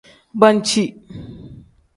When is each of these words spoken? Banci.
Banci. 0.39 0.85